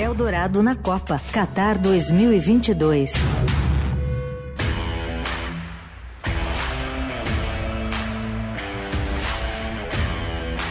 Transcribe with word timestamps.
Eldorado 0.00 0.62
na 0.62 0.76
Copa 0.76 1.20
Qatar 1.32 1.76
2022. 1.76 3.12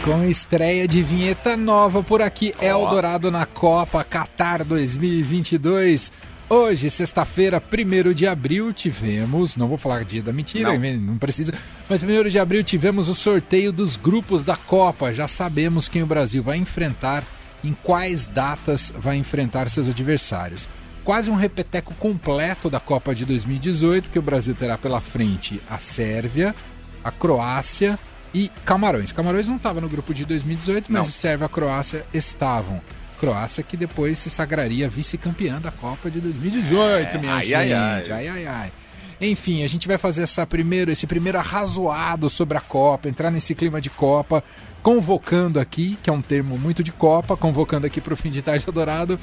Com 0.02 0.24
estreia 0.24 0.88
de 0.88 1.02
vinheta 1.02 1.58
nova 1.58 2.02
por 2.02 2.22
aqui, 2.22 2.54
Eldorado 2.58 3.30
na 3.30 3.44
Copa 3.44 4.02
Qatar 4.02 4.64
2022. 4.64 6.10
Hoje, 6.48 6.88
sexta-feira, 6.88 7.62
1 7.62 8.14
de 8.14 8.26
abril, 8.26 8.72
tivemos, 8.72 9.58
não 9.58 9.68
vou 9.68 9.76
falar 9.76 10.04
dia 10.06 10.22
da 10.22 10.32
mentira, 10.32 10.78
não. 10.78 10.96
não, 10.96 11.18
precisa, 11.18 11.52
mas 11.86 12.02
1 12.02 12.30
de 12.30 12.38
abril 12.38 12.64
tivemos 12.64 13.10
o 13.10 13.14
sorteio 13.14 13.74
dos 13.74 13.98
grupos 13.98 14.42
da 14.42 14.56
Copa. 14.56 15.12
Já 15.12 15.28
sabemos 15.28 15.86
quem 15.86 16.02
o 16.02 16.06
Brasil 16.06 16.42
vai 16.42 16.56
enfrentar, 16.56 17.22
em 17.62 17.74
quais 17.82 18.26
datas 18.26 18.92
vai 18.96 19.16
enfrentar 19.16 19.68
seus 19.68 19.88
adversários. 19.88 20.68
Quase 21.04 21.30
um 21.30 21.34
repeteco 21.34 21.94
completo 21.94 22.68
da 22.68 22.78
Copa 22.78 23.14
de 23.14 23.24
2018, 23.24 24.10
que 24.10 24.18
o 24.18 24.22
Brasil 24.22 24.54
terá 24.54 24.76
pela 24.76 25.00
frente 25.00 25.60
a 25.70 25.78
Sérvia, 25.78 26.54
a 27.02 27.10
Croácia 27.10 27.98
e 28.34 28.50
Camarões. 28.64 29.10
Camarões 29.12 29.46
não 29.46 29.56
estava 29.56 29.80
no 29.80 29.88
grupo 29.88 30.12
de 30.12 30.24
2018, 30.24 30.92
mas 30.92 31.02
não. 31.02 31.10
Sérvia 31.10 31.46
e 31.46 31.48
Croácia 31.48 32.04
estavam. 32.12 32.80
Croácia 33.18 33.64
que 33.64 33.76
depois 33.76 34.18
se 34.18 34.30
sagraria 34.30 34.88
vice-campeã 34.88 35.60
da 35.60 35.70
Copa 35.70 36.10
de 36.10 36.20
2018, 36.20 37.16
é, 37.16 37.18
minha 37.18 37.34
ai, 37.34 37.44
gente. 37.44 37.54
Ai 37.54 37.72
ai. 37.72 38.04
ai, 38.10 38.28
ai, 38.28 38.46
ai. 38.46 38.72
Enfim, 39.20 39.64
a 39.64 39.66
gente 39.66 39.88
vai 39.88 39.98
fazer 39.98 40.22
essa 40.22 40.46
primeiro, 40.46 40.90
esse 40.90 41.06
primeiro 41.06 41.38
arrazoado 41.38 42.28
sobre 42.28 42.56
a 42.56 42.60
Copa, 42.60 43.08
entrar 43.08 43.30
nesse 43.30 43.54
clima 43.54 43.80
de 43.80 43.90
Copa, 43.90 44.44
convocando 44.82 45.58
aqui, 45.58 45.98
que 46.02 46.08
é 46.08 46.12
um 46.12 46.22
termo 46.22 46.56
muito 46.56 46.84
de 46.84 46.92
Copa, 46.92 47.36
convocando 47.36 47.86
aqui 47.86 48.00
para 48.00 48.14
o 48.14 48.16
fim 48.16 48.30
de 48.30 48.42
tarde 48.42 48.64
adorado, 48.68 49.18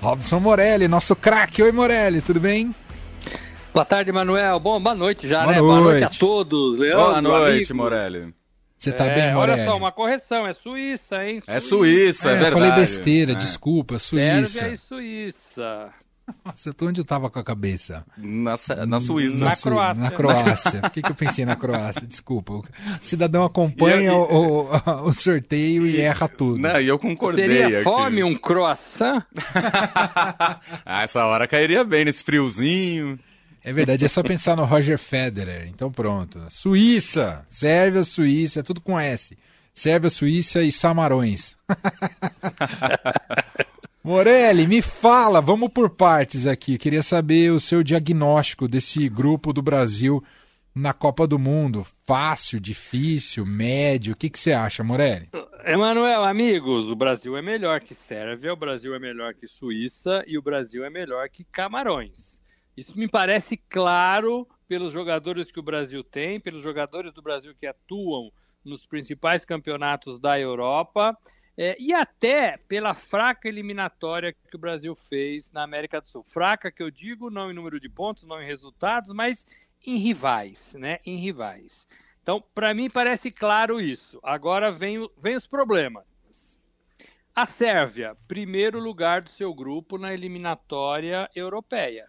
Robson 0.00 0.38
Morelli, 0.38 0.86
nosso 0.86 1.16
craque. 1.16 1.62
Oi, 1.62 1.72
Morelli, 1.72 2.20
tudo 2.20 2.38
bem? 2.38 2.74
Boa 3.74 3.84
tarde, 3.84 4.10
Manuel. 4.12 4.58
Bom, 4.58 4.80
boa 4.80 4.94
noite 4.94 5.28
já, 5.28 5.42
boa 5.42 5.52
né? 5.52 5.60
Noite. 5.60 5.72
Boa 5.72 5.80
noite 5.80 6.04
a 6.04 6.10
todos. 6.10 6.78
Leandro, 6.78 7.22
boa 7.22 7.40
noite, 7.40 7.74
Morelli. 7.74 8.34
Você 8.78 8.92
tá 8.92 9.04
é, 9.04 9.14
bem, 9.14 9.34
Morelli? 9.34 9.60
Olha 9.60 9.70
só, 9.70 9.76
uma 9.76 9.92
correção, 9.92 10.46
é 10.46 10.54
Suíça, 10.54 11.24
hein? 11.24 11.42
É 11.46 11.60
Suíça, 11.60 12.30
é, 12.30 12.32
é 12.32 12.36
verdade. 12.36 12.56
Eu 12.56 12.60
falei 12.62 12.80
besteira, 12.80 13.32
é. 13.32 13.34
desculpa, 13.34 13.98
Suíça. 13.98 14.46
Sérvia 14.46 14.74
e 14.74 14.78
Suíça. 14.78 15.90
Nossa, 16.44 16.74
onde 16.82 17.00
eu 17.00 17.04
tava 17.04 17.30
com 17.30 17.38
a 17.38 17.44
cabeça? 17.44 18.04
Na, 18.16 18.56
na 18.86 19.00
Suíça. 19.00 19.38
Na, 19.38 19.50
na 19.50 19.56
Croácia. 19.56 20.02
Na 20.02 20.10
Croácia. 20.10 20.80
Por 20.80 20.90
que, 20.90 21.02
que 21.02 21.10
eu 21.10 21.14
pensei 21.14 21.44
na 21.44 21.56
Croácia? 21.56 22.06
Desculpa. 22.06 22.52
O 22.52 22.64
cidadão 23.00 23.44
acompanha 23.44 24.10
eu, 24.10 24.20
o, 24.20 24.62
o, 24.64 25.08
o, 25.08 25.14
sorteio 25.14 25.86
e, 25.86 25.96
e, 25.96 26.00
erra 26.00 26.28
tudo. 26.28 26.58
Não, 26.58 26.80
e 26.80 26.88
eu 26.88 26.98
concordei. 26.98 27.46
Seria 27.46 27.66
aqui. 27.78 27.84
fome 27.84 28.24
um 28.24 28.36
croissant? 28.36 29.22
ah, 30.84 31.02
essa 31.02 31.24
hora 31.24 31.46
cairia 31.46 31.84
bem 31.84 32.04
nesse 32.04 32.22
friozinho. 32.22 33.18
É 33.62 33.72
verdade, 33.72 34.04
é 34.04 34.08
só 34.08 34.22
pensar 34.22 34.56
no 34.56 34.64
Roger 34.64 34.98
Federer. 34.98 35.68
Então 35.68 35.92
pronto. 35.92 36.40
Suíça, 36.48 37.44
Sérvia, 37.48 38.04
Suíça, 38.04 38.60
é 38.60 38.62
tudo 38.62 38.80
com 38.80 38.98
S. 38.98 39.36
Sérvia, 39.74 40.10
Suíça 40.10 40.62
e 40.62 40.72
Samarões. 40.72 41.56
Morelli, 44.10 44.66
me 44.66 44.82
fala, 44.82 45.40
vamos 45.40 45.68
por 45.68 45.88
partes 45.88 46.44
aqui. 46.44 46.76
Queria 46.76 47.00
saber 47.00 47.52
o 47.52 47.60
seu 47.60 47.80
diagnóstico 47.80 48.66
desse 48.66 49.08
grupo 49.08 49.52
do 49.52 49.62
Brasil 49.62 50.20
na 50.74 50.92
Copa 50.92 51.28
do 51.28 51.38
Mundo. 51.38 51.86
Fácil, 52.08 52.58
difícil, 52.58 53.46
médio? 53.46 54.12
O 54.12 54.16
que, 54.16 54.28
que 54.28 54.36
você 54.36 54.52
acha, 54.52 54.82
Morelli? 54.82 55.28
Emanuel, 55.64 56.24
amigos, 56.24 56.90
o 56.90 56.96
Brasil 56.96 57.36
é 57.36 57.40
melhor 57.40 57.78
que 57.78 57.94
Sérvia, 57.94 58.52
o 58.52 58.56
Brasil 58.56 58.92
é 58.96 58.98
melhor 58.98 59.32
que 59.32 59.46
Suíça 59.46 60.24
e 60.26 60.36
o 60.36 60.42
Brasil 60.42 60.84
é 60.84 60.90
melhor 60.90 61.28
que 61.28 61.44
Camarões. 61.44 62.42
Isso 62.76 62.98
me 62.98 63.06
parece 63.06 63.56
claro 63.56 64.44
pelos 64.66 64.92
jogadores 64.92 65.52
que 65.52 65.60
o 65.60 65.62
Brasil 65.62 66.02
tem, 66.02 66.40
pelos 66.40 66.64
jogadores 66.64 67.14
do 67.14 67.22
Brasil 67.22 67.54
que 67.54 67.64
atuam 67.64 68.32
nos 68.64 68.84
principais 68.86 69.44
campeonatos 69.44 70.18
da 70.18 70.36
Europa 70.36 71.16
é, 71.62 71.76
e 71.78 71.92
até 71.92 72.56
pela 72.56 72.94
fraca 72.94 73.46
eliminatória 73.46 74.32
que 74.32 74.56
o 74.56 74.58
Brasil 74.58 74.94
fez 74.94 75.52
na 75.52 75.62
América 75.62 76.00
do 76.00 76.08
Sul. 76.08 76.24
Fraca 76.26 76.72
que 76.72 76.82
eu 76.82 76.90
digo 76.90 77.28
não 77.28 77.50
em 77.50 77.54
número 77.54 77.78
de 77.78 77.86
pontos, 77.86 78.22
não 78.22 78.42
em 78.42 78.46
resultados, 78.46 79.12
mas 79.12 79.44
em 79.86 79.96
rivais, 79.96 80.72
né? 80.72 81.00
Em 81.04 81.18
rivais. 81.18 81.86
Então, 82.22 82.42
para 82.54 82.72
mim 82.72 82.88
parece 82.88 83.30
claro 83.30 83.78
isso. 83.78 84.18
Agora 84.22 84.72
vem, 84.72 85.06
vem 85.18 85.36
os 85.36 85.46
problemas. 85.46 86.58
A 87.34 87.44
Sérvia, 87.44 88.16
primeiro 88.26 88.80
lugar 88.80 89.20
do 89.20 89.28
seu 89.28 89.52
grupo 89.52 89.98
na 89.98 90.14
eliminatória 90.14 91.28
europeia 91.34 92.06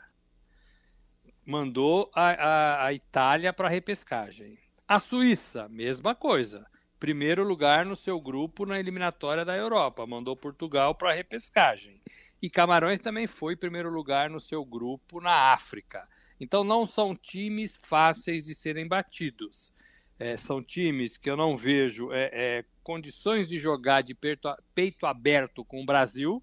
mandou 1.46 2.10
a, 2.16 2.30
a, 2.30 2.86
a 2.86 2.94
Itália 2.94 3.52
para 3.52 3.68
a 3.68 3.72
repescagem. 3.72 4.58
A 4.88 4.98
Suíça, 4.98 5.68
mesma 5.68 6.16
coisa. 6.16 6.66
Primeiro 7.02 7.44
lugar 7.44 7.84
no 7.84 7.96
seu 7.96 8.22
grupo 8.22 8.64
na 8.64 8.80
eliminatória 8.80 9.44
da 9.44 9.58
Europa, 9.58 10.06
mandou 10.06 10.38
Portugal 10.38 10.94
para 10.94 11.10
a 11.10 11.14
repescagem. 11.16 12.00
E 12.40 12.48
Camarões 12.48 13.00
também 13.00 13.26
foi 13.26 13.56
primeiro 13.56 13.90
lugar 13.90 14.30
no 14.30 14.40
seu 14.40 14.64
grupo 14.64 15.20
na 15.20 15.52
África. 15.52 16.08
Então 16.40 16.64
não 16.64 16.86
são 16.86 17.16
times 17.16 17.76
fáceis 17.82 18.46
de 18.46 18.54
serem 18.54 18.88
batidos. 18.88 19.74
É, 20.20 20.38
são 20.38 20.64
times 20.64 21.18
que 21.18 21.28
eu 21.28 21.36
não 21.36 21.58
vejo 21.58 22.14
é, 22.14 22.30
é, 22.32 22.66
condições 22.84 23.50
de 23.50 23.58
jogar 23.58 24.04
de 24.04 24.14
peito, 24.14 24.56
peito 24.76 25.08
aberto 25.08 25.66
com 25.66 25.82
o 25.82 25.86
Brasil, 25.86 26.40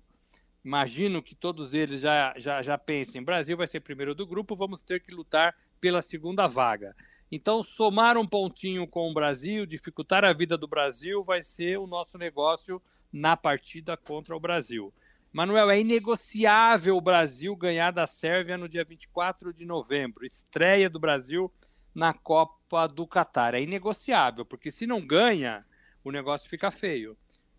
Imagino 0.65 1.23
que 1.23 1.37
todos 1.37 1.73
eles 1.73 2.01
já, 2.01 2.35
já, 2.37 2.61
já 2.63 2.77
pensem: 2.77 3.23
Brasil 3.23 3.57
vai 3.57 3.67
ser 3.67 3.81
primeiro 3.81 4.15
do 4.15 4.27
grupo, 4.27 4.57
vamos 4.57 4.83
ter 4.83 5.01
que 5.01 5.15
lutar 5.15 5.55
pela 5.81 6.03
segunda 6.03 6.49
vaga. 6.49 6.95
Então, 7.31 7.63
somar 7.63 8.17
um 8.17 8.27
pontinho 8.27 8.87
com 8.87 9.11
o 9.11 9.15
Brasil, 9.15 9.67
dificultar 9.67 10.25
a 10.25 10.33
vida 10.33 10.57
do 10.57 10.67
Brasil, 10.67 11.23
vai 11.23 11.43
ser 11.43 11.79
o 11.79 11.87
nosso 11.87 12.17
negócio 12.17 12.81
na 13.13 13.37
partida 13.37 13.97
contra 13.97 14.35
o 14.35 14.41
Brasil. 14.41 14.93
Manuel, 15.31 15.71
é 15.71 15.79
inegociável 15.79 16.97
o 16.97 17.03
Brasil 17.03 17.55
ganhar 17.55 17.91
da 17.91 18.07
Sérvia 18.07 18.57
no 18.57 18.69
dia 18.69 18.83
24 18.83 19.53
de 19.53 19.67
novembro, 19.67 20.25
estreia 20.25 20.89
do 20.89 20.99
Brasil 20.99 21.53
na 21.95 22.15
Copa 22.15 22.87
do 22.87 23.07
Catar. 23.07 23.55
É 23.55 23.61
inegociável, 23.61 24.47
porque 24.47 24.71
se 24.71 24.87
não 24.87 25.07
ganha, 25.07 25.67
o 26.03 26.11
negócio 26.11 26.49
fica 26.49 26.71
feio 26.71 27.17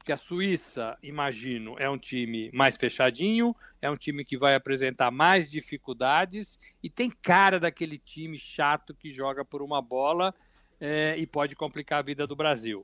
que 0.09 0.13
a 0.13 0.17
Suíça, 0.17 0.97
imagino, 1.03 1.75
é 1.77 1.87
um 1.87 1.95
time 1.95 2.49
mais 2.51 2.75
fechadinho, 2.75 3.55
é 3.79 3.91
um 3.91 3.95
time 3.95 4.25
que 4.25 4.39
vai 4.39 4.55
apresentar 4.55 5.11
mais 5.11 5.51
dificuldades 5.51 6.59
e 6.81 6.89
tem 6.89 7.11
cara 7.11 7.59
daquele 7.59 7.99
time 7.99 8.39
chato 8.39 8.91
que 8.95 9.11
joga 9.11 9.45
por 9.45 9.61
uma 9.61 9.83
bola 9.83 10.33
é, 10.81 11.15
e 11.15 11.27
pode 11.27 11.55
complicar 11.55 11.99
a 11.99 12.01
vida 12.01 12.25
do 12.25 12.35
Brasil. 12.35 12.83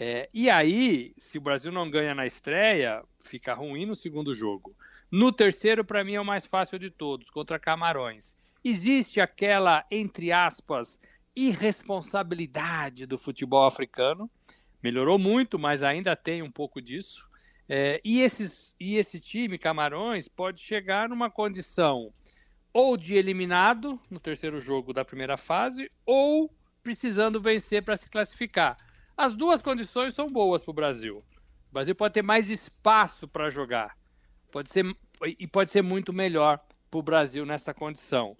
É, 0.00 0.28
e 0.34 0.50
aí, 0.50 1.14
se 1.16 1.38
o 1.38 1.40
Brasil 1.40 1.70
não 1.70 1.88
ganha 1.88 2.12
na 2.12 2.26
estreia, 2.26 3.04
fica 3.20 3.54
ruim 3.54 3.86
no 3.86 3.94
segundo 3.94 4.34
jogo. 4.34 4.74
No 5.12 5.30
terceiro, 5.30 5.84
para 5.84 6.02
mim, 6.02 6.14
é 6.14 6.20
o 6.20 6.24
mais 6.24 6.44
fácil 6.44 6.76
de 6.76 6.90
todos, 6.90 7.30
contra 7.30 7.60
Camarões. 7.60 8.36
Existe 8.64 9.20
aquela, 9.20 9.86
entre 9.92 10.32
aspas, 10.32 11.00
irresponsabilidade 11.36 13.06
do 13.06 13.16
futebol 13.16 13.64
africano, 13.64 14.28
melhorou 14.82 15.18
muito, 15.18 15.58
mas 15.58 15.82
ainda 15.82 16.14
tem 16.16 16.42
um 16.42 16.50
pouco 16.50 16.80
disso. 16.80 17.28
É, 17.68 18.00
e, 18.04 18.20
esses, 18.20 18.74
e 18.80 18.96
esse 18.96 19.20
time, 19.20 19.58
Camarões, 19.58 20.26
pode 20.26 20.60
chegar 20.60 21.08
numa 21.08 21.30
condição 21.30 22.12
ou 22.72 22.96
de 22.96 23.14
eliminado 23.14 24.00
no 24.10 24.20
terceiro 24.20 24.60
jogo 24.60 24.92
da 24.92 25.04
primeira 25.04 25.36
fase, 25.36 25.90
ou 26.06 26.52
precisando 26.82 27.40
vencer 27.40 27.82
para 27.82 27.96
se 27.96 28.08
classificar. 28.08 28.78
As 29.16 29.34
duas 29.34 29.60
condições 29.60 30.14
são 30.14 30.26
boas 30.26 30.62
para 30.62 30.70
o 30.70 30.74
Brasil. 30.74 31.24
O 31.70 31.74
Brasil 31.74 31.94
pode 31.94 32.14
ter 32.14 32.22
mais 32.22 32.48
espaço 32.48 33.26
para 33.26 33.50
jogar. 33.50 33.96
Pode 34.50 34.70
ser, 34.70 34.84
e 35.38 35.46
pode 35.46 35.70
ser 35.70 35.82
muito 35.82 36.12
melhor 36.12 36.60
para 36.90 36.98
o 36.98 37.02
Brasil 37.02 37.44
nessa 37.44 37.74
condição. 37.74 38.36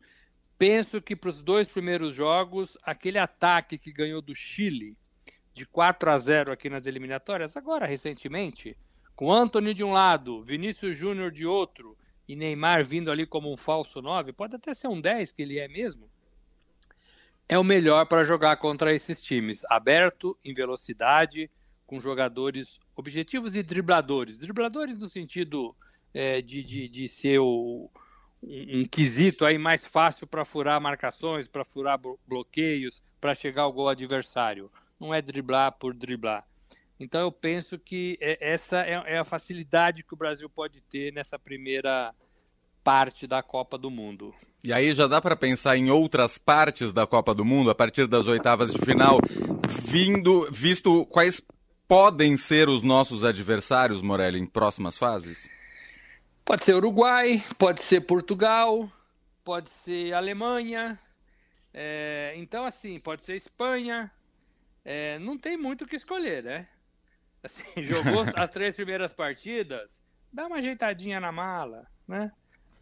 Penso 0.57 1.03
que 1.03 1.15
para 1.15 1.31
os 1.31 1.43
dois 1.43 1.69
primeiros 1.69 2.15
jogos, 2.15 2.77
aquele 2.83 3.19
ataque 3.19 3.79
que 3.79 3.93
ganhou 3.93 4.23
do 4.23 4.35
Chile, 4.35 4.97
de 5.59 5.67
4 5.67 6.09
a 6.09 6.19
0 6.19 6.53
aqui 6.53 6.71
nas 6.71 6.87
eliminatórias, 6.87 7.57
agora 7.57 7.85
recentemente, 7.85 8.77
com 9.17 9.33
Anthony 9.33 9.75
de 9.75 9.83
um 9.83 9.91
lado, 9.91 10.45
Vinícius 10.45 10.97
Júnior 10.97 11.33
de 11.33 11.45
outro 11.45 11.99
e 12.29 12.37
Neymar 12.37 12.85
vindo 12.85 13.11
ali 13.11 13.27
como 13.27 13.53
um 13.53 13.57
falso 13.57 14.01
9, 14.01 14.33
pode 14.33 14.55
até 14.55 14.73
ser 14.73 14.87
um 14.87 15.01
10 15.01 15.33
que 15.33 15.43
ele 15.43 15.59
é 15.59 15.67
mesmo. 15.67 16.09
É 17.49 17.59
o 17.59 17.65
melhor 17.65 18.07
para 18.07 18.23
jogar 18.23 18.57
contra 18.59 18.95
esses 18.95 19.21
times, 19.21 19.65
aberto, 19.69 20.39
em 20.45 20.55
velocidade, 20.55 21.51
com 21.87 21.99
jogadores 21.99 22.79
objetivos 22.95 23.57
e 23.57 23.63
dribladores. 23.63 24.39
Dribladores 24.39 24.99
no 24.99 25.09
sentido 25.09 25.75
é, 26.15 26.41
de, 26.41 26.63
de, 26.63 26.89
de 26.89 27.09
ser 27.09 27.41
o, 27.41 27.91
um, 28.41 28.81
um 28.83 28.85
quesito 28.85 29.45
aí 29.45 29.59
mais 29.59 29.85
fácil 29.85 30.27
para 30.27 30.45
furar 30.45 30.81
marcações, 30.81 31.49
para 31.49 31.65
furar 31.65 31.99
bloqueios, 32.27 33.03
para 33.21 33.35
chegar 33.35 33.63
ao 33.63 33.73
gol 33.73 33.89
adversário 33.89 34.71
não 34.99 35.15
é 35.15 35.23
driblar 35.23 35.73
por 35.73 35.95
driblar. 35.95 36.45
Então 36.99 37.21
eu 37.21 37.31
penso 37.31 37.79
que 37.79 38.19
é, 38.21 38.53
essa 38.53 38.79
é, 38.79 39.15
é 39.15 39.19
a 39.19 39.25
facilidade 39.25 40.03
que 40.03 40.15
o 40.15 40.17
Brasil 40.17 40.49
pode 40.51 40.81
ter 40.81 41.13
nessa 41.13 41.39
primeira 41.39 42.15
parte 42.83 43.27
da 43.27 43.43
Copa 43.43 43.79
do 43.79 43.91
Mundo. 43.91 44.35
E 44.65 44.73
aí 44.73 44.93
já 44.93 45.07
dá 45.07 45.21
para 45.21 45.37
pensar 45.37 45.77
em 45.77 45.91
outras 45.91 46.37
partes 46.37 46.93
da 46.93 47.07
Copa 47.07 47.33
do 47.33 47.45
Mundo 47.45 47.71
a 47.71 47.75
partir 47.75 48.09
das 48.09 48.27
oitavas 48.27 48.73
de 48.73 48.79
final, 48.79 49.21
vindo, 49.83 50.49
visto 50.51 51.07
quais 51.07 51.41
podem 51.87 52.37
ser 52.37 52.69
os 52.69 52.83
nossos 52.83 53.25
adversários, 53.25 54.03
Morelli, 54.03 54.41
em 54.41 54.47
próximas 54.47 54.99
fases? 54.99 55.49
Pode 56.45 56.65
ser 56.65 56.75
Uruguai, 56.75 57.45
pode 57.57 57.83
ser 57.83 58.01
Portugal, 58.01 58.91
pode 59.45 59.71
ser 59.71 60.13
Alemanha, 60.13 60.99
é, 61.73 62.35
então 62.37 62.65
assim, 62.65 62.99
pode 62.99 63.25
ser 63.25 63.37
Espanha. 63.37 64.11
É, 64.91 65.19
não 65.19 65.37
tem 65.37 65.55
muito 65.59 65.85
o 65.85 65.87
que 65.87 65.97
escolher, 65.97 66.43
né? 66.43 66.67
Assim, 67.43 67.63
jogou 67.85 68.25
as 68.35 68.51
três 68.51 68.75
primeiras 68.75 69.13
partidas, 69.13 69.91
dá 70.33 70.47
uma 70.47 70.57
ajeitadinha 70.57 71.21
na 71.21 71.31
mala, 71.31 71.87
né? 72.09 72.33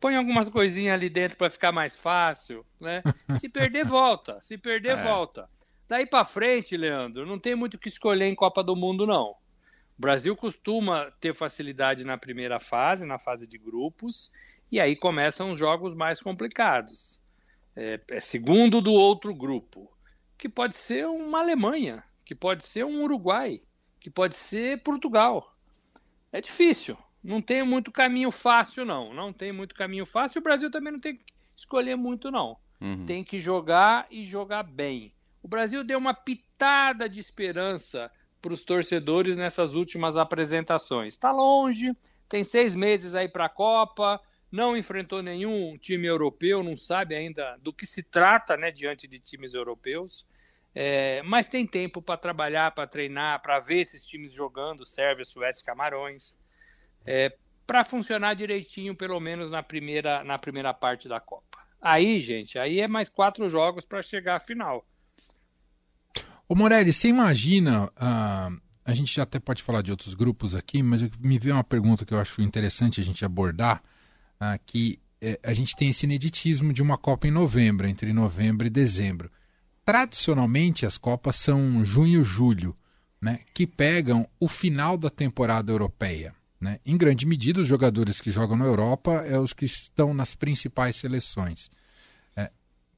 Põe 0.00 0.14
algumas 0.14 0.48
coisinhas 0.48 0.94
ali 0.94 1.10
dentro 1.10 1.36
para 1.36 1.50
ficar 1.50 1.72
mais 1.72 1.96
fácil, 1.96 2.64
né? 2.80 3.02
Se 3.40 3.48
perder, 3.48 3.84
volta. 3.90 4.40
Se 4.40 4.56
perder, 4.56 4.96
é. 4.96 5.02
volta. 5.02 5.50
Daí 5.88 6.06
para 6.06 6.24
frente, 6.24 6.76
Leandro, 6.76 7.26
não 7.26 7.40
tem 7.40 7.56
muito 7.56 7.74
o 7.74 7.78
que 7.78 7.88
escolher 7.88 8.26
em 8.26 8.36
Copa 8.36 8.62
do 8.62 8.76
Mundo, 8.76 9.04
não. 9.04 9.30
O 9.98 10.00
Brasil 10.00 10.36
costuma 10.36 11.10
ter 11.20 11.34
facilidade 11.34 12.04
na 12.04 12.16
primeira 12.16 12.60
fase, 12.60 13.04
na 13.04 13.18
fase 13.18 13.48
de 13.48 13.58
grupos, 13.58 14.30
e 14.70 14.78
aí 14.78 14.94
começam 14.94 15.50
os 15.50 15.58
jogos 15.58 15.92
mais 15.92 16.22
complicados. 16.22 17.20
É, 17.74 17.98
é 18.10 18.20
segundo 18.20 18.80
do 18.80 18.92
outro 18.92 19.34
grupo, 19.34 19.90
que 20.38 20.48
pode 20.48 20.76
ser 20.76 21.06
uma 21.06 21.40
Alemanha, 21.40 22.02
que 22.24 22.34
pode 22.34 22.64
ser 22.66 22.84
um 22.84 23.02
Uruguai, 23.02 23.60
que 24.00 24.10
pode 24.10 24.36
ser 24.36 24.82
Portugal. 24.82 25.54
É 26.32 26.40
difícil. 26.40 26.96
Não 27.22 27.42
tem 27.42 27.62
muito 27.64 27.90
caminho 27.90 28.30
fácil, 28.30 28.84
não. 28.84 29.12
Não 29.12 29.32
tem 29.32 29.52
muito 29.52 29.74
caminho 29.74 30.06
fácil. 30.06 30.40
O 30.40 30.44
Brasil 30.44 30.70
também 30.70 30.92
não 30.92 31.00
tem 31.00 31.16
que 31.16 31.24
escolher 31.56 31.96
muito, 31.96 32.30
não. 32.30 32.56
Uhum. 32.80 33.06
Tem 33.06 33.24
que 33.24 33.38
jogar 33.38 34.06
e 34.10 34.24
jogar 34.24 34.62
bem. 34.62 35.12
O 35.42 35.48
Brasil 35.48 35.82
deu 35.82 35.98
uma 35.98 36.14
pitada 36.14 37.08
de 37.08 37.18
esperança 37.18 38.10
para 38.40 38.52
os 38.52 38.64
torcedores 38.64 39.36
nessas 39.36 39.74
últimas 39.74 40.16
apresentações. 40.16 41.14
Está 41.14 41.32
longe, 41.32 41.96
tem 42.28 42.44
seis 42.44 42.74
meses 42.74 43.14
aí 43.14 43.28
para 43.28 43.46
a 43.46 43.48
Copa, 43.48 44.20
não 44.50 44.76
enfrentou 44.76 45.22
nenhum 45.22 45.76
time 45.78 46.06
europeu, 46.06 46.62
não 46.62 46.76
sabe 46.76 47.14
ainda 47.14 47.56
do 47.62 47.72
que 47.72 47.86
se 47.86 48.02
trata 48.02 48.56
né, 48.56 48.70
diante 48.70 49.06
de 49.06 49.18
times 49.18 49.54
europeus. 49.54 50.24
É, 50.74 51.22
mas 51.22 51.48
tem 51.48 51.66
tempo 51.66 52.02
para 52.02 52.18
trabalhar, 52.18 52.70
para 52.72 52.86
treinar, 52.86 53.40
para 53.40 53.58
ver 53.60 53.80
esses 53.80 54.04
times 54.06 54.32
jogando, 54.32 54.84
Sérvia, 54.84 55.24
Suécia, 55.24 55.64
Camarões, 55.64 56.36
é, 57.06 57.34
para 57.66 57.84
funcionar 57.84 58.34
direitinho, 58.34 58.94
pelo 58.94 59.18
menos 59.18 59.50
na 59.50 59.62
primeira, 59.62 60.22
na 60.22 60.38
primeira 60.38 60.74
parte 60.74 61.08
da 61.08 61.18
Copa. 61.18 61.58
Aí, 61.80 62.20
gente, 62.20 62.58
aí 62.58 62.80
é 62.80 62.88
mais 62.88 63.08
quatro 63.08 63.48
jogos 63.48 63.84
para 63.84 64.02
chegar 64.02 64.36
à 64.36 64.40
final. 64.40 64.86
Ô 66.48 66.54
Morelli, 66.54 66.92
você 66.92 67.08
imagina, 67.08 67.86
uh, 67.86 68.60
a 68.84 68.94
gente 68.94 69.20
até 69.20 69.40
pode 69.40 69.62
falar 69.62 69.82
de 69.82 69.90
outros 69.90 70.14
grupos 70.14 70.54
aqui, 70.54 70.82
mas 70.82 71.02
me 71.18 71.38
veio 71.38 71.56
uma 71.56 71.64
pergunta 71.64 72.04
que 72.04 72.14
eu 72.14 72.20
acho 72.20 72.40
interessante 72.40 73.00
a 73.00 73.04
gente 73.04 73.24
abordar, 73.24 73.82
uh, 74.40 74.58
que 74.64 74.98
uh, 75.22 75.38
a 75.42 75.52
gente 75.52 75.74
tem 75.76 75.90
esse 75.90 76.06
ineditismo 76.06 76.72
de 76.72 76.82
uma 76.82 76.96
Copa 76.96 77.26
em 77.26 77.30
novembro, 77.30 77.86
entre 77.88 78.12
novembro 78.12 78.66
e 78.66 78.70
dezembro. 78.70 79.30
Tradicionalmente 79.84 80.84
as 80.84 80.98
Copas 80.98 81.36
são 81.36 81.84
junho 81.84 82.20
e 82.20 82.24
julho, 82.24 82.76
né, 83.20 83.40
que 83.54 83.66
pegam 83.66 84.28
o 84.38 84.48
final 84.48 84.96
da 84.96 85.10
temporada 85.10 85.70
europeia. 85.72 86.34
Né? 86.60 86.80
Em 86.84 86.96
grande 86.96 87.26
medida, 87.26 87.60
os 87.60 87.68
jogadores 87.68 88.20
que 88.20 88.30
jogam 88.30 88.56
na 88.56 88.64
Europa 88.64 89.24
é 89.26 89.38
os 89.38 89.52
que 89.52 89.64
estão 89.64 90.12
nas 90.12 90.34
principais 90.34 90.96
seleções. 90.96 91.70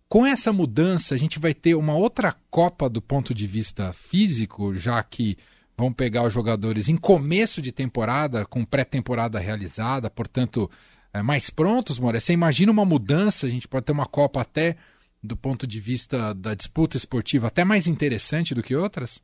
Com 0.08 0.24
essa 0.24 0.54
mudança, 0.54 1.14
a 1.14 1.18
gente 1.18 1.38
vai 1.38 1.52
ter 1.52 1.74
uma 1.74 1.94
outra 1.94 2.34
Copa 2.50 2.88
do 2.88 3.02
ponto 3.02 3.34
de 3.34 3.46
vista 3.46 3.92
físico, 3.92 4.74
já 4.74 5.02
que 5.02 5.36
vão 5.76 5.92
pegar 5.92 6.26
os 6.26 6.32
jogadores 6.32 6.88
em 6.88 6.96
começo 6.96 7.60
de 7.60 7.70
temporada, 7.70 8.46
com 8.46 8.64
pré-temporada 8.64 9.38
realizada, 9.38 10.08
portanto, 10.08 10.70
é, 10.70 10.97
mais 11.22 11.50
prontos, 11.50 11.98
Moura. 11.98 12.20
Você 12.20 12.32
imagina 12.32 12.72
uma 12.72 12.84
mudança, 12.84 13.46
a 13.46 13.50
gente 13.50 13.68
pode 13.68 13.86
ter 13.86 13.92
uma 13.92 14.06
Copa 14.06 14.40
até 14.40 14.76
do 15.22 15.36
ponto 15.36 15.66
de 15.66 15.80
vista 15.80 16.34
da 16.34 16.54
disputa 16.54 16.96
esportiva 16.96 17.48
até 17.48 17.64
mais 17.64 17.86
interessante 17.86 18.54
do 18.54 18.62
que 18.62 18.74
outras? 18.74 19.22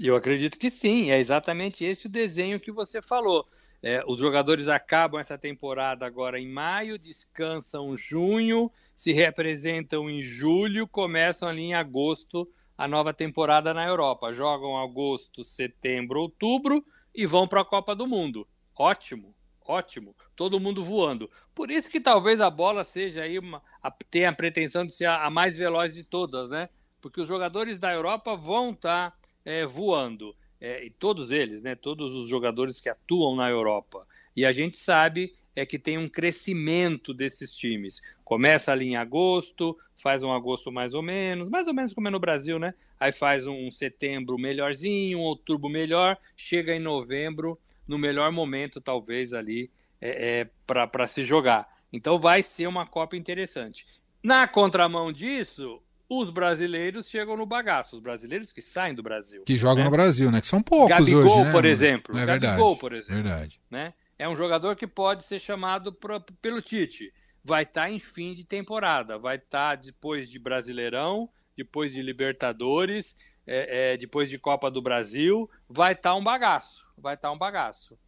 Eu 0.00 0.16
acredito 0.16 0.58
que 0.58 0.70
sim, 0.70 1.10
é 1.10 1.18
exatamente 1.18 1.84
esse 1.84 2.06
o 2.06 2.10
desenho 2.10 2.60
que 2.60 2.70
você 2.70 3.02
falou. 3.02 3.46
É, 3.82 4.02
os 4.06 4.18
jogadores 4.18 4.68
acabam 4.68 5.20
essa 5.20 5.38
temporada 5.38 6.06
agora 6.06 6.38
em 6.40 6.48
maio, 6.48 6.98
descansam 6.98 7.96
junho, 7.96 8.70
se 8.96 9.12
representam 9.12 10.10
em 10.10 10.20
julho, 10.20 10.86
começam 10.86 11.48
ali 11.48 11.62
em 11.62 11.74
agosto 11.74 12.48
a 12.76 12.88
nova 12.88 13.12
temporada 13.12 13.74
na 13.74 13.86
Europa. 13.86 14.32
Jogam 14.32 14.78
agosto, 14.78 15.44
setembro, 15.44 16.20
outubro 16.20 16.84
e 17.14 17.26
vão 17.26 17.46
para 17.46 17.60
a 17.60 17.64
Copa 17.64 17.94
do 17.94 18.06
Mundo. 18.06 18.46
Ótimo, 18.76 19.34
ótimo. 19.68 20.16
Todo 20.34 20.58
mundo 20.58 20.82
voando. 20.82 21.30
Por 21.54 21.70
isso 21.70 21.90
que 21.90 22.00
talvez 22.00 22.40
a 22.40 22.50
bola 22.50 22.82
seja 22.82 23.22
aí 23.22 23.38
uma, 23.38 23.62
a, 23.82 23.90
tenha 23.90 24.30
a 24.30 24.34
pretensão 24.34 24.84
de 24.84 24.92
ser 24.92 25.04
a, 25.04 25.26
a, 25.26 25.30
mais 25.30 25.56
veloz 25.56 25.94
de 25.94 26.02
todas, 26.02 26.48
né? 26.48 26.68
Porque 27.00 27.20
os 27.20 27.28
jogadores 27.28 27.78
da 27.78 27.92
Europa 27.92 28.34
vão 28.34 28.70
estar 28.70 29.10
tá, 29.10 29.16
é, 29.44 29.64
voando 29.66 30.34
é, 30.60 30.84
e 30.84 30.90
todos 30.90 31.30
eles, 31.30 31.62
né, 31.62 31.74
todos 31.74 32.12
os 32.14 32.28
jogadores 32.28 32.80
que 32.80 32.88
atuam 32.88 33.36
na 33.36 33.48
Europa. 33.48 34.06
E 34.34 34.44
a 34.44 34.52
gente 34.52 34.76
sabe 34.76 35.34
é 35.54 35.66
que 35.66 35.78
tem 35.78 35.98
um 35.98 36.08
crescimento 36.08 37.12
desses 37.12 37.54
times. 37.54 38.00
Começa 38.24 38.70
ali 38.70 38.88
em 38.88 38.96
agosto, 38.96 39.76
faz 39.96 40.22
um 40.22 40.32
agosto 40.32 40.70
mais 40.70 40.94
ou 40.94 41.02
menos, 41.02 41.50
mais 41.50 41.66
ou 41.66 41.74
menos 41.74 41.92
como 41.92 42.06
é 42.06 42.10
no 42.10 42.20
Brasil, 42.20 42.58
né? 42.58 42.74
Aí 43.00 43.10
faz 43.10 43.46
um 43.46 43.70
setembro 43.70 44.38
melhorzinho, 44.38 45.18
um 45.18 45.22
outubro 45.22 45.68
melhor, 45.68 46.16
chega 46.36 46.74
em 46.74 46.80
novembro, 46.80 47.58
no 47.88 47.98
melhor 47.98 48.30
momento, 48.30 48.80
talvez, 48.80 49.32
ali 49.32 49.70
é, 50.00 50.40
é 50.40 50.50
para 50.66 51.06
se 51.08 51.24
jogar. 51.24 51.66
Então 51.92 52.20
vai 52.20 52.42
ser 52.42 52.66
uma 52.66 52.86
Copa 52.86 53.16
interessante. 53.16 53.86
Na 54.22 54.46
contramão 54.46 55.10
disso, 55.10 55.82
os 56.08 56.30
brasileiros 56.30 57.08
chegam 57.08 57.36
no 57.36 57.46
bagaço, 57.46 57.96
os 57.96 58.02
brasileiros 58.02 58.52
que 58.52 58.62
saem 58.62 58.94
do 58.94 59.02
Brasil. 59.02 59.42
Que 59.44 59.56
jogam 59.56 59.78
né? 59.78 59.84
no 59.84 59.90
Brasil, 59.90 60.30
né? 60.30 60.40
Que 60.40 60.46
são 60.46 60.62
poucos 60.62 60.96
Gabigol, 60.96 61.24
hoje, 61.24 61.44
né? 61.44 61.52
por 61.52 61.64
exemplo. 61.64 62.14
É 62.14 62.18
verdade, 62.18 62.46
Gabigol, 62.46 62.76
por 62.76 62.92
exemplo. 62.92 63.22
Verdade. 63.22 63.60
Né? 63.70 63.94
É 64.18 64.28
um 64.28 64.36
jogador 64.36 64.76
que 64.76 64.86
pode 64.86 65.24
ser 65.24 65.40
chamado 65.40 65.92
pro, 65.92 66.20
pelo 66.42 66.60
Tite. 66.60 67.12
Vai 67.44 67.62
estar 67.62 67.82
tá 67.82 67.90
em 67.90 68.00
fim 68.00 68.34
de 68.34 68.44
temporada, 68.44 69.18
vai 69.18 69.36
estar 69.36 69.76
tá 69.76 69.82
depois 69.82 70.30
de 70.30 70.38
Brasileirão, 70.38 71.28
depois 71.56 71.92
de 71.92 72.02
Libertadores, 72.02 73.16
é, 73.48 73.94
é, 73.94 73.96
depois 73.96 74.28
de 74.28 74.38
Copa 74.38 74.70
do 74.70 74.82
Brasil, 74.82 75.50
vai 75.66 75.92
estar 75.92 76.10
tá 76.10 76.14
um 76.14 76.22
bagaço, 76.22 76.86
vai 76.98 77.14
estar 77.14 77.28
tá 77.28 77.34
um 77.34 77.38
bagaço. 77.38 77.98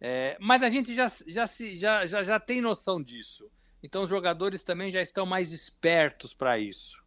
É, 0.00 0.36
mas 0.40 0.62
a 0.62 0.68
gente 0.68 0.94
já, 0.94 1.10
já, 1.26 1.46
já, 1.46 2.06
já, 2.06 2.22
já 2.24 2.40
tem 2.40 2.60
noção 2.60 3.00
disso. 3.00 3.48
Então 3.80 4.02
os 4.02 4.10
jogadores 4.10 4.64
também 4.64 4.90
já 4.90 5.00
estão 5.00 5.24
mais 5.24 5.52
espertos 5.52 6.34
para 6.34 6.58
isso. 6.58 7.02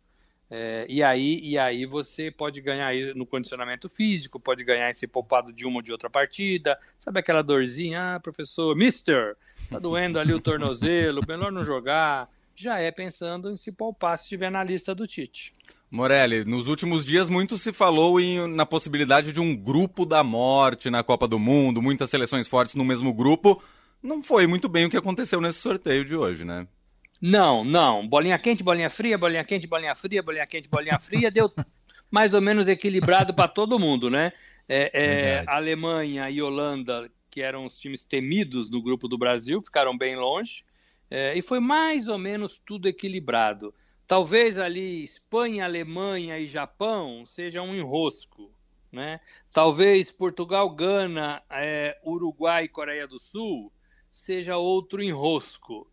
É, 0.49 0.85
e, 0.89 1.01
aí, 1.01 1.39
e 1.41 1.57
aí 1.57 1.85
você 1.85 2.31
pode 2.31 2.59
ganhar 2.61 2.93
no 3.15 3.25
condicionamento 3.25 3.87
físico, 3.87 4.39
pode 4.39 4.63
ganhar 4.63 4.89
esse 4.89 5.07
poupado 5.07 5.51
de 5.51 5.65
uma 5.65 5.77
ou 5.77 5.81
de 5.81 5.91
outra 5.91 6.09
partida. 6.09 6.79
Sabe 6.99 7.19
aquela 7.19 7.41
dorzinha, 7.41 8.15
ah, 8.15 8.19
professor, 8.19 8.75
mister, 8.75 9.35
tá 9.69 9.79
doendo 9.79 10.19
ali 10.19 10.33
o 10.33 10.41
tornozelo, 10.41 11.21
melhor 11.27 11.51
não 11.51 11.63
jogar. 11.63 12.29
Já 12.55 12.79
é 12.79 12.91
pensando 12.91 13.49
em 13.49 13.57
se 13.57 13.71
poupar 13.71 14.17
se 14.17 14.25
estiver 14.25 14.51
na 14.51 14.63
lista 14.63 14.93
do 14.93 15.07
Tite. 15.07 15.53
Morelli, 15.91 16.45
nos 16.45 16.69
últimos 16.69 17.03
dias 17.03 17.29
muito 17.29 17.57
se 17.57 17.73
falou 17.73 18.17
em, 18.17 18.47
na 18.47 18.65
possibilidade 18.65 19.33
de 19.33 19.41
um 19.41 19.53
grupo 19.53 20.05
da 20.05 20.23
morte 20.23 20.89
na 20.89 21.03
Copa 21.03 21.27
do 21.27 21.37
Mundo, 21.37 21.81
muitas 21.81 22.09
seleções 22.09 22.47
fortes 22.47 22.75
no 22.75 22.85
mesmo 22.85 23.13
grupo. 23.13 23.61
Não 24.01 24.23
foi 24.23 24.47
muito 24.47 24.69
bem 24.69 24.85
o 24.85 24.89
que 24.89 24.95
aconteceu 24.95 25.41
nesse 25.41 25.59
sorteio 25.59 26.05
de 26.05 26.15
hoje, 26.15 26.45
né? 26.45 26.65
Não, 27.21 27.65
não. 27.65 28.07
Bolinha 28.07 28.39
quente, 28.39 28.63
bolinha 28.63 28.89
fria, 28.89 29.17
bolinha 29.17 29.43
quente, 29.43 29.67
bolinha 29.67 29.93
fria, 29.93 30.23
bolinha 30.23 30.47
quente, 30.47 30.69
bolinha 30.69 30.97
fria, 30.97 31.29
deu 31.29 31.51
mais 32.09 32.33
ou 32.33 32.39
menos 32.39 32.69
equilibrado 32.69 33.33
para 33.33 33.49
todo 33.49 33.77
mundo, 33.77 34.09
né? 34.09 34.31
É, 34.69 34.91
é, 34.93 35.43
Alemanha 35.45 36.29
e 36.29 36.41
Holanda, 36.41 37.11
que 37.29 37.41
eram 37.41 37.65
os 37.65 37.77
times 37.77 38.05
temidos 38.05 38.69
no 38.69 38.81
grupo 38.81 39.09
do 39.09 39.17
Brasil, 39.17 39.61
ficaram 39.61 39.97
bem 39.97 40.15
longe. 40.15 40.63
É, 41.09 41.37
e 41.37 41.41
foi 41.41 41.59
mais 41.59 42.07
ou 42.07 42.17
menos 42.17 42.61
tudo 42.65 42.87
equilibrado. 42.87 43.73
Talvez 44.11 44.57
ali 44.57 45.05
Espanha, 45.05 45.63
Alemanha 45.63 46.37
e 46.37 46.45
Japão 46.45 47.25
seja 47.25 47.61
um 47.61 47.73
enrosco. 47.73 48.51
Né? 48.91 49.21
Talvez 49.53 50.11
Portugal, 50.11 50.69
Gana, 50.69 51.41
é, 51.49 51.97
Uruguai 52.03 52.65
e 52.65 52.67
Coreia 52.67 53.07
do 53.07 53.17
Sul 53.17 53.71
seja 54.11 54.57
outro 54.57 55.01
enrosco. 55.01 55.89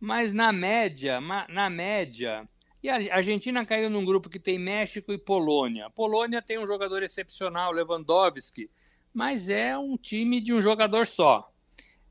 Mas 0.00 0.32
na 0.32 0.52
média, 0.52 1.20
na 1.20 1.70
média, 1.70 2.48
e 2.82 2.88
a 2.88 3.14
Argentina 3.14 3.64
caiu 3.64 3.88
num 3.88 4.04
grupo 4.04 4.28
que 4.28 4.40
tem 4.40 4.58
México 4.58 5.12
e 5.12 5.16
Polônia. 5.16 5.88
Polônia 5.90 6.42
tem 6.42 6.58
um 6.58 6.66
jogador 6.66 7.04
excepcional, 7.04 7.70
Lewandowski, 7.70 8.68
mas 9.14 9.48
é 9.48 9.78
um 9.78 9.96
time 9.96 10.40
de 10.40 10.52
um 10.52 10.60
jogador 10.60 11.06
só. 11.06 11.48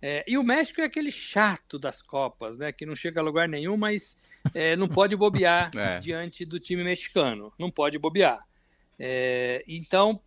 É, 0.02 0.24
e 0.26 0.38
o 0.38 0.44
México 0.44 0.80
é 0.80 0.86
aquele 0.86 1.12
chato 1.12 1.78
das 1.78 2.02
Copas, 2.02 2.58
né? 2.58 2.72
Que 2.72 2.86
não 2.86 2.96
chega 2.96 3.20
a 3.20 3.24
lugar 3.24 3.50
nenhum, 3.50 3.76
mas 3.76 4.18
é, 4.54 4.76
não 4.76 4.88
pode 4.88 5.16
bobear 5.16 5.72
é. 5.76 6.00
diante 6.00 6.46
do 6.46 6.60
time 6.60 6.84
mexicano. 6.84 7.52
Não 7.58 7.70
pode 7.70 7.98
bobear. 7.98 8.40
É, 8.98 9.64
então, 9.68 10.22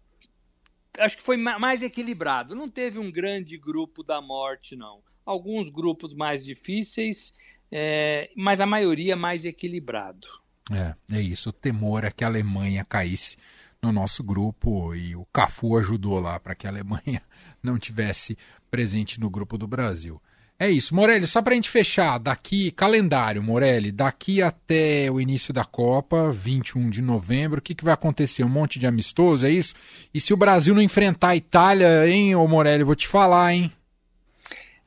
acho 0.99 1.17
que 1.17 1.23
foi 1.23 1.37
mais 1.37 1.83
equilibrado. 1.83 2.55
Não 2.55 2.69
teve 2.69 2.99
um 2.99 3.11
grande 3.11 3.57
grupo 3.59 4.03
da 4.03 4.21
morte, 4.21 4.77
não. 4.77 5.01
Alguns 5.25 5.69
grupos 5.71 6.15
mais 6.15 6.45
difíceis, 6.45 7.33
é, 7.71 8.31
mas 8.37 8.61
a 8.61 8.67
maioria 8.67 9.17
mais 9.17 9.45
equilibrado. 9.45 10.27
É, 10.71 10.95
é 11.17 11.21
isso. 11.21 11.51
O 11.51 11.53
temor 11.53 12.05
é 12.05 12.11
que 12.11 12.25
a 12.25 12.27
Alemanha 12.27 12.85
caísse 12.85 13.37
no 13.83 13.93
nosso 13.93 14.23
grupo 14.23 14.95
e 14.95 15.17
o 15.17 15.25
Cafu 15.27 15.77
ajudou 15.77 16.21
lá 16.21 16.39
para 16.39 16.55
que 16.55 16.67
a 16.67 16.71
Alemanha 16.71 17.23
não 17.63 17.79
tivesse 17.79 18.39
presente 18.71 19.19
no 19.19 19.29
grupo 19.29 19.59
do 19.59 19.67
Brasil. 19.67 20.21
É 20.59 20.71
isso. 20.71 20.95
Morelli, 20.95 21.27
só 21.27 21.43
para 21.43 21.53
a 21.53 21.57
gente 21.57 21.69
fechar, 21.69 22.19
daqui, 22.19 22.71
calendário, 22.71 23.43
Morelli, 23.43 23.91
daqui 23.91 24.41
até 24.41 25.11
o 25.11 25.21
início 25.21 25.53
da 25.53 25.65
Copa, 25.65 26.31
21 26.31 26.89
de 26.89 27.03
novembro, 27.03 27.59
o 27.59 27.63
que, 27.63 27.75
que 27.75 27.85
vai 27.85 27.95
acontecer? 27.95 28.45
Um 28.45 28.49
monte 28.49 28.79
de 28.79 28.87
amistoso, 28.87 29.45
é 29.45 29.51
isso? 29.51 29.75
E 30.15 30.21
se 30.21 30.33
o 30.33 30.37
Brasil 30.37 30.75
não 30.75 30.83
enfrentar 30.83 31.31
a 31.31 31.37
Itália, 31.37 32.09
hein, 32.09 32.37
ô 32.37 32.47
Morelli, 32.47 32.85
vou 32.85 32.95
te 32.95 33.09
falar, 33.09 33.53
hein? 33.53 33.73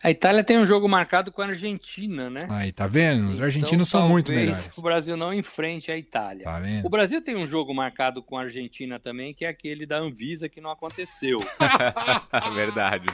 A 0.06 0.12
Itália 0.12 0.44
tem 0.44 0.56
um 0.56 0.68
jogo 0.68 0.88
marcado 0.88 1.32
com 1.32 1.42
a 1.42 1.48
Argentina, 1.48 2.30
né? 2.30 2.42
Aí, 2.48 2.72
tá 2.72 2.86
vendo? 2.86 3.26
Os 3.26 3.34
então, 3.34 3.46
argentinos 3.46 3.90
são 3.90 4.08
muito 4.08 4.32
melhores. 4.32 4.78
O 4.78 4.82
Brasil 4.84 5.18
não 5.18 5.34
enfrente 5.34 5.92
a 5.92 5.98
Itália. 5.98 6.44
Tá 6.44 6.60
vendo? 6.60 6.86
O 6.86 6.90
Brasil 6.92 7.24
tem 7.24 7.36
um 7.36 7.46
jogo 7.48 7.74
marcado 7.74 8.22
com 8.22 8.38
a 8.38 8.44
Argentina 8.44 9.00
também, 9.00 9.34
que 9.34 9.46
é 9.46 9.48
aquele 9.48 9.84
da 9.84 9.98
Anvisa 9.98 10.48
que 10.48 10.62
não 10.62 10.70
aconteceu. 10.70 11.38
É 12.32 12.50
verdade. 12.54 13.08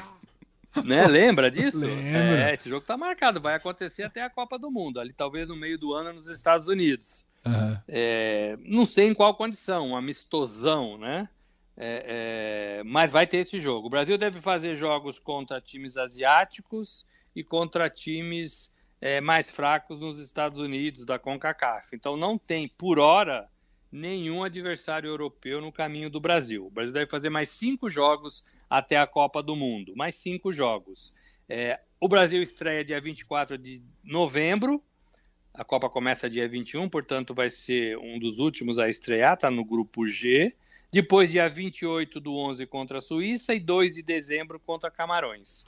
Né? 0.86 1.06
Lembra 1.08 1.52
disso? 1.52 1.80
Lembra. 1.80 2.50
É, 2.50 2.54
esse 2.54 2.70
jogo 2.70 2.86
tá 2.86 2.96
marcado, 2.96 3.42
vai 3.42 3.56
acontecer 3.56 4.04
até 4.04 4.22
a 4.22 4.30
Copa 4.30 4.58
do 4.58 4.72
Mundo, 4.72 5.00
ali 5.00 5.12
talvez 5.12 5.50
no 5.50 5.56
meio 5.56 5.78
do 5.78 5.94
ano 5.94 6.14
nos 6.14 6.28
Estados 6.28 6.68
Unidos. 6.68 7.26
Uhum. 7.46 7.78
É, 7.88 8.58
não 8.62 8.86
sei 8.86 9.08
em 9.08 9.14
qual 9.14 9.36
condição, 9.36 9.90
um 9.90 9.96
amistosão, 9.96 10.98
né? 10.98 11.28
É, 11.76 12.80
é, 12.80 12.84
mas 12.84 13.12
vai 13.12 13.26
ter 13.26 13.40
esse 13.40 13.60
jogo. 13.60 13.88
O 13.88 13.90
Brasil 13.90 14.18
deve 14.18 14.40
fazer 14.40 14.76
jogos 14.76 15.18
contra 15.20 15.60
times 15.60 15.98
asiáticos 15.98 17.06
e 17.36 17.44
contra 17.44 17.90
times 17.90 18.72
é, 19.00 19.20
mais 19.20 19.50
fracos 19.50 20.00
nos 20.00 20.20
Estados 20.20 20.60
Unidos, 20.60 21.06
da 21.06 21.18
CONCACAF. 21.18 21.96
Então 21.96 22.16
não 22.16 22.38
tem, 22.38 22.68
por 22.68 23.00
hora, 23.00 23.50
nenhum 23.92 24.44
adversário 24.44 25.10
europeu 25.10 25.60
no 25.60 25.72
caminho 25.72 26.10
do 26.10 26.20
Brasil. 26.20 26.68
O 26.68 26.70
Brasil 26.70 26.94
deve 26.94 27.10
fazer 27.10 27.30
mais 27.30 27.50
cinco 27.50 27.90
jogos 27.90 28.44
até 28.72 28.96
a 28.96 29.06
Copa 29.06 29.44
do 29.44 29.54
Mundo. 29.54 29.94
Mais 29.98 30.16
cinco 30.16 30.54
jogos. 30.54 31.14
É, 31.50 31.78
o 32.00 32.08
Brasil 32.08 32.42
estreia 32.42 32.86
dia 32.86 33.02
24 33.02 33.58
de 33.58 33.82
novembro. 34.02 34.82
A 35.54 35.66
Copa 35.66 35.90
começa 35.90 36.30
dia 36.30 36.48
21, 36.48 36.88
portanto 36.88 37.34
vai 37.34 37.50
ser 37.50 37.98
um 37.98 38.18
dos 38.18 38.40
últimos 38.40 38.80
a 38.80 38.90
estrear, 38.90 39.34
está 39.34 39.52
no 39.52 39.66
grupo 39.66 40.08
G. 40.08 40.56
Depois, 40.90 41.30
dia 41.30 41.50
28 41.50 42.22
do 42.22 42.34
11 42.34 42.66
contra 42.66 43.00
a 43.00 43.02
Suíça 43.02 43.54
e 43.54 43.60
2 43.60 43.96
de 43.96 44.04
dezembro 44.04 44.58
contra 44.58 44.90
Camarões. 44.90 45.66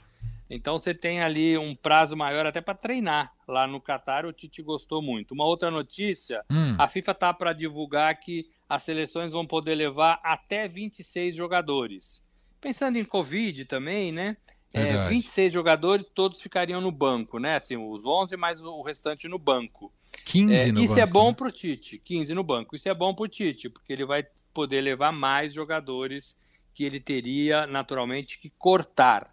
Então 0.48 0.78
você 0.78 0.94
tem 0.94 1.20
ali 1.20 1.58
um 1.58 1.74
prazo 1.74 2.16
maior 2.16 2.46
até 2.46 2.62
para 2.62 2.74
treinar 2.74 3.32
lá 3.46 3.66
no 3.66 3.80
Catar. 3.80 4.24
O 4.24 4.32
Tite 4.32 4.62
gostou 4.62 5.02
muito. 5.02 5.32
Uma 5.32 5.44
outra 5.44 5.70
notícia: 5.70 6.42
hum. 6.50 6.76
a 6.78 6.88
FIFA 6.88 7.12
está 7.12 7.34
para 7.34 7.52
divulgar 7.52 8.18
que 8.18 8.46
as 8.66 8.82
seleções 8.82 9.32
vão 9.32 9.46
poder 9.46 9.74
levar 9.74 10.20
até 10.22 10.66
26 10.66 11.36
jogadores. 11.36 12.24
Pensando 12.64 12.96
em 12.96 13.04
Covid 13.04 13.66
também, 13.66 14.10
né? 14.10 14.38
É, 14.72 15.06
26 15.08 15.52
jogadores, 15.52 16.06
todos 16.14 16.40
ficariam 16.40 16.80
no 16.80 16.90
banco, 16.90 17.38
né? 17.38 17.56
Assim, 17.56 17.76
os 17.76 18.06
11 18.06 18.38
mais 18.38 18.58
o 18.64 18.80
restante 18.80 19.28
no 19.28 19.38
banco. 19.38 19.92
15 20.24 20.54
é, 20.54 20.72
no 20.72 20.80
isso 20.82 20.94
banco. 20.94 21.00
é 21.00 21.06
bom 21.06 21.34
para 21.34 21.48
o 21.48 21.52
Tite, 21.52 21.98
15 21.98 22.34
no 22.34 22.42
banco. 22.42 22.74
Isso 22.74 22.88
é 22.88 22.94
bom 22.94 23.14
para 23.14 23.24
o 23.24 23.28
Tite, 23.28 23.68
porque 23.68 23.92
ele 23.92 24.06
vai 24.06 24.26
poder 24.54 24.80
levar 24.80 25.12
mais 25.12 25.52
jogadores 25.52 26.34
que 26.74 26.84
ele 26.84 26.98
teria 26.98 27.66
naturalmente 27.66 28.38
que 28.38 28.48
cortar. 28.48 29.30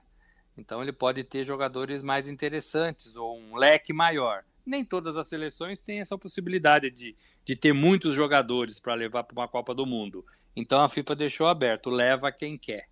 Então 0.58 0.84
ele 0.84 0.92
pode 0.92 1.24
ter 1.24 1.48
jogadores 1.48 2.04
mais 2.04 2.28
interessantes 2.28 3.16
ou 3.16 3.40
um 3.40 3.56
leque 3.56 3.94
maior. 3.94 4.44
Nem 4.66 4.84
todas 4.84 5.16
as 5.16 5.30
seleções 5.30 5.80
têm 5.80 6.02
essa 6.02 6.18
possibilidade 6.18 6.92
de, 6.92 7.16
de 7.46 7.56
ter 7.56 7.72
muitos 7.72 8.14
jogadores 8.14 8.78
para 8.78 8.94
levar 8.94 9.24
para 9.24 9.40
uma 9.40 9.48
Copa 9.48 9.74
do 9.74 9.86
Mundo. 9.86 10.26
Então 10.54 10.82
a 10.82 10.90
FIFA 10.90 11.16
deixou 11.16 11.48
aberto, 11.48 11.90
leva 11.90 12.30
quem 12.30 12.58
quer. 12.58 12.91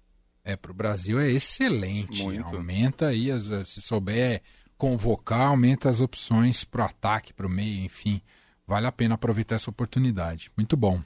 É, 0.50 0.56
para 0.56 0.72
o 0.72 0.74
Brasil 0.74 1.20
é 1.20 1.30
excelente. 1.30 2.24
Muito. 2.24 2.56
Aumenta 2.56 3.08
aí, 3.08 3.30
as, 3.30 3.46
se 3.70 3.82
souber 3.82 4.42
convocar, 4.78 5.50
aumenta 5.50 5.90
as 5.90 6.02
opções 6.02 6.64
para 6.64 6.82
o 6.82 6.86
ataque, 6.86 7.34
para 7.34 7.46
o 7.46 7.50
meio, 7.50 7.86
enfim. 7.86 8.20
Vale 8.66 8.88
a 8.88 8.92
pena 8.92 9.14
aproveitar 9.14 9.56
essa 9.56 9.70
oportunidade. 9.70 10.50
Muito 10.58 10.76
bom. 10.76 11.00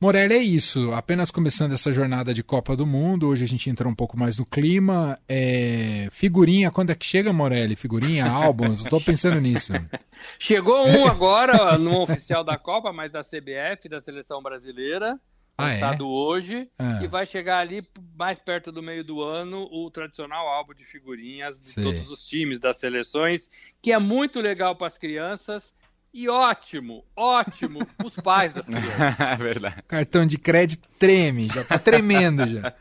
Morelli, 0.00 0.34
é 0.34 0.38
isso. 0.38 0.92
Apenas 0.92 1.30
começando 1.30 1.72
essa 1.72 1.92
jornada 1.92 2.34
de 2.34 2.42
Copa 2.42 2.76
do 2.76 2.84
Mundo. 2.84 3.28
Hoje 3.28 3.44
a 3.44 3.48
gente 3.48 3.70
entrou 3.70 3.90
um 3.90 3.94
pouco 3.94 4.18
mais 4.18 4.36
no 4.36 4.44
clima. 4.44 5.16
É... 5.28 6.08
Figurinha, 6.10 6.70
quando 6.72 6.90
é 6.90 6.94
que 6.96 7.06
chega, 7.06 7.32
Morelli? 7.32 7.76
Figurinha, 7.76 8.26
álbuns? 8.26 8.80
Estou 8.80 9.00
pensando 9.00 9.40
nisso. 9.40 9.72
Chegou 10.40 10.88
um 10.88 11.06
agora, 11.08 11.78
no 11.78 12.02
oficial 12.02 12.42
da 12.42 12.58
Copa, 12.58 12.92
mas 12.92 13.12
da 13.12 13.22
CBF, 13.22 13.88
da 13.88 14.02
Seleção 14.02 14.42
Brasileira 14.42 15.20
ah, 15.56 15.64
lançado 15.64 16.04
é? 16.04 16.06
hoje, 16.06 16.68
ah. 16.78 17.00
e 17.02 17.06
vai 17.06 17.24
chegar 17.26 17.58
ali 17.58 17.86
mais 18.16 18.38
perto 18.38 18.70
do 18.70 18.82
meio 18.82 19.02
do 19.02 19.22
ano 19.22 19.68
o 19.70 19.90
tradicional 19.90 20.46
álbum 20.48 20.74
de 20.74 20.84
figurinhas 20.84 21.58
de 21.58 21.70
Sim. 21.70 21.82
todos 21.82 22.10
os 22.10 22.26
times, 22.26 22.58
das 22.58 22.78
seleções, 22.78 23.50
que 23.80 23.92
é 23.92 23.98
muito 23.98 24.40
legal 24.40 24.76
para 24.76 24.86
as 24.86 24.98
crianças 24.98 25.74
e 26.12 26.28
ótimo, 26.28 27.04
ótimo 27.14 27.80
os 28.04 28.14
pais 28.16 28.52
das 28.52 28.66
crianças. 28.66 29.20
é 29.20 29.36
verdade. 29.36 29.82
Cartão 29.88 30.26
de 30.26 30.38
crédito 30.38 30.88
treme, 30.98 31.48
já 31.48 31.64
tá 31.64 31.78
tremendo 31.78 32.46
já. 32.46 32.74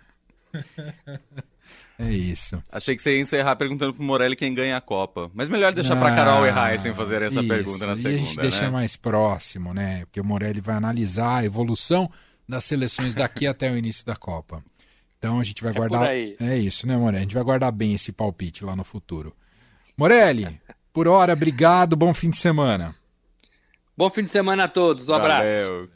É 1.98 2.12
isso. 2.12 2.62
Achei 2.70 2.94
que 2.94 3.02
você 3.02 3.16
ia 3.16 3.22
encerrar 3.22 3.56
perguntando 3.56 3.94
pro 3.94 4.04
Morelli 4.04 4.36
quem 4.36 4.54
ganha 4.54 4.76
a 4.76 4.82
Copa. 4.82 5.32
Mas 5.34 5.48
melhor 5.48 5.72
deixar 5.72 5.94
ah, 5.94 6.00
pra 6.02 6.14
Carol 6.14 6.46
errar 6.46 6.78
sem 6.78 6.94
fazer 6.94 7.22
essa 7.22 7.40
isso. 7.40 7.48
pergunta 7.48 7.88
na 7.88 7.96
segunda, 7.96 8.12
e 8.12 8.16
a 8.16 8.18
gente 8.18 8.36
né? 8.36 8.42
deixa 8.44 8.70
mais 8.70 8.98
próximo, 8.98 9.74
né? 9.74 10.02
Porque 10.06 10.20
o 10.20 10.26
Morelli 10.26 10.60
vai 10.60 10.76
analisar 10.76 11.38
a 11.38 11.46
evolução 11.46 12.12
das 12.48 12.64
seleções 12.64 13.16
daqui 13.16 13.46
até 13.48 13.72
o 13.72 13.78
início 13.78 14.06
da 14.06 14.16
Copa. 14.16 14.64
Então 15.18 15.40
a 15.40 15.44
gente 15.44 15.64
vai 15.64 15.72
é 15.72 15.76
guardar. 15.76 16.08
É 16.08 16.58
isso, 16.58 16.86
né, 16.88 16.96
Morelli? 16.96 17.18
A 17.18 17.22
gente 17.22 17.34
vai 17.34 17.44
guardar 17.44 17.72
bem 17.72 17.94
esse 17.94 18.12
palpite 18.12 18.64
lá 18.64 18.76
no 18.76 18.84
futuro. 18.84 19.36
Morelli, 19.98 20.60
por 20.94 21.08
hora, 21.08 21.34
obrigado, 21.34 21.96
bom 21.96 22.14
fim 22.14 22.30
de 22.30 22.38
semana. 22.38 22.96
Bom 23.98 24.10
fim 24.10 24.24
de 24.24 24.30
semana 24.30 24.66
a 24.66 24.68
todos, 24.68 25.08
um 25.08 25.14
Valeu. 25.14 25.26
abraço. 25.26 25.90